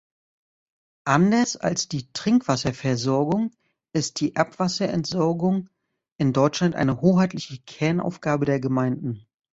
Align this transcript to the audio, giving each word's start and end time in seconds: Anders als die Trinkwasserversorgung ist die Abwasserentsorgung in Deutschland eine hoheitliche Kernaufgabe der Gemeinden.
Anders 1.05 1.57
als 1.57 1.87
die 1.87 2.11
Trinkwasserversorgung 2.11 3.51
ist 3.93 4.19
die 4.19 4.35
Abwasserentsorgung 4.35 5.69
in 6.17 6.33
Deutschland 6.33 6.73
eine 6.73 7.01
hoheitliche 7.01 7.59
Kernaufgabe 7.67 8.45
der 8.45 8.59
Gemeinden. 8.59 9.27